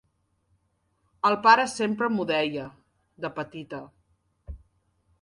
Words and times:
El 1.29 1.37
pare 1.43 1.67
sempre 1.75 2.11
m'ho 2.15 2.27
deia, 2.33 2.67
de 3.27 3.35
petita. 3.39 3.87